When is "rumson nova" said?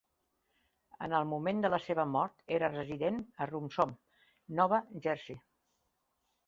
3.53-4.83